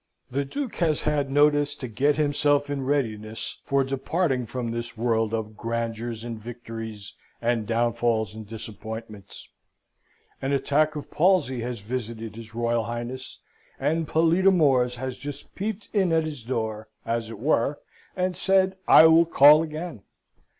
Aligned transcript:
"The 0.31 0.45
Duke 0.45 0.77
has 0.77 1.01
had 1.01 1.29
notice 1.29 1.75
to 1.75 1.87
get 1.87 2.15
himself 2.15 2.71
in 2.71 2.83
readiness 2.83 3.59
for 3.63 3.83
departing 3.83 4.47
from 4.47 4.71
this 4.71 4.97
world 4.97 5.31
of 5.31 5.55
grandeurs 5.55 6.23
and 6.23 6.39
victories, 6.39 7.13
and 7.39 7.67
downfalls 7.67 8.33
and 8.33 8.49
disappointments. 8.49 9.47
An 10.41 10.53
attack 10.53 10.95
of 10.95 11.11
palsy 11.11 11.59
has 11.61 11.81
visited 11.81 12.35
his 12.35 12.55
Royal 12.55 12.85
Highness; 12.85 13.41
and 13.79 14.07
pallida 14.07 14.49
mors 14.49 14.95
has 14.95 15.17
just 15.17 15.53
peeped 15.53 15.87
in 15.93 16.11
at 16.11 16.23
his 16.23 16.43
door, 16.43 16.87
as 17.05 17.29
it 17.29 17.37
were, 17.37 17.79
and 18.15 18.35
said, 18.35 18.77
'I 18.87 19.05
will 19.05 19.25
call 19.27 19.61
again.' 19.61 20.01